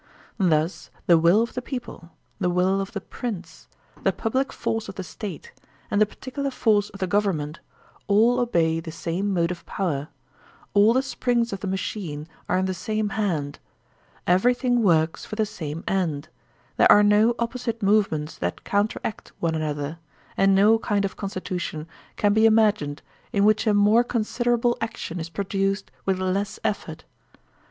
Thus 0.39 0.89
the 1.05 1.19
will 1.19 1.43
of 1.43 1.53
the 1.53 1.61
people, 1.61 2.09
the 2.39 2.49
will 2.49 2.81
of 2.81 2.91
the 2.93 3.01
Prince, 3.01 3.67
the 4.01 4.11
public 4.11 4.51
force 4.51 4.89
of 4.89 4.95
the 4.95 5.03
State, 5.03 5.51
and 5.91 6.01
the 6.01 6.07
particular 6.07 6.49
force 6.49 6.89
of 6.89 6.99
the 6.99 7.05
government, 7.05 7.59
all 8.07 8.39
obey 8.39 8.79
the 8.79 8.91
same 8.91 9.31
motive 9.31 9.63
power; 9.67 10.07
all 10.73 10.93
the 10.93 11.03
springs 11.03 11.53
of 11.53 11.59
the 11.59 11.67
machine 11.67 12.27
are 12.49 12.57
in 12.57 12.65
the 12.65 12.73
same 12.73 13.09
hand, 13.09 13.59
every 14.25 14.55
thing 14.55 14.81
works 14.81 15.23
for 15.23 15.35
the 15.35 15.45
same 15.45 15.83
end; 15.87 16.29
there 16.77 16.91
are 16.91 17.03
no 17.03 17.35
opposite 17.37 17.83
movements 17.83 18.39
that 18.39 18.63
counteract 18.63 19.31
one 19.39 19.53
another, 19.53 19.99
and 20.35 20.55
no 20.55 20.79
kind 20.79 21.05
of 21.05 21.15
constitution 21.15 21.87
can 22.15 22.33
be 22.33 22.47
imagined 22.47 23.03
in 23.31 23.45
which 23.45 23.67
a 23.67 23.73
more 23.75 24.03
considera 24.03 24.59
ble 24.59 24.75
action 24.81 25.19
is 25.19 25.29
produced 25.29 25.91
with 26.07 26.17
less 26.19 26.57
effort. 26.63 27.03